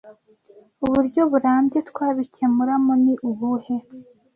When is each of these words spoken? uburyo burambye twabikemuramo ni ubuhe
uburyo 0.85 1.21
burambye 1.31 1.79
twabikemuramo 1.89 2.93
ni 3.03 3.13
ubuhe 3.29 3.75